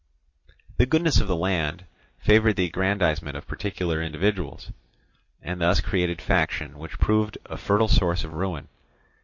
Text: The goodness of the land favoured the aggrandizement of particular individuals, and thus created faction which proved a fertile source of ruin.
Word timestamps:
The 0.77 0.87
goodness 0.87 1.21
of 1.21 1.27
the 1.27 1.35
land 1.35 1.85
favoured 2.17 2.55
the 2.55 2.65
aggrandizement 2.65 3.37
of 3.37 3.45
particular 3.45 4.01
individuals, 4.01 4.71
and 5.43 5.61
thus 5.61 5.79
created 5.79 6.19
faction 6.19 6.79
which 6.79 6.97
proved 6.97 7.37
a 7.45 7.55
fertile 7.55 7.87
source 7.87 8.23
of 8.23 8.33
ruin. 8.33 8.67